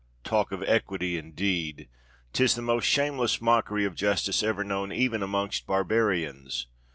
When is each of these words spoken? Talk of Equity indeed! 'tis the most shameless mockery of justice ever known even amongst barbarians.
Talk 0.23 0.51
of 0.51 0.63
Equity 0.63 1.15
indeed! 1.15 1.87
'tis 2.33 2.55
the 2.55 2.63
most 2.63 2.85
shameless 2.85 3.39
mockery 3.39 3.85
of 3.85 3.93
justice 3.93 4.41
ever 4.41 4.63
known 4.63 4.91
even 4.91 5.21
amongst 5.21 5.67
barbarians. 5.67 6.65